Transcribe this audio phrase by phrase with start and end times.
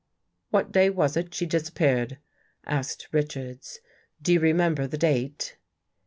[0.49, 2.17] "What day was it she disappeared,"
[2.65, 3.81] asked Rich ards,"
[4.23, 5.57] do you remember the date?